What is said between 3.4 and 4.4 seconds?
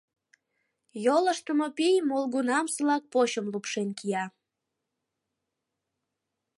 лупшен кия.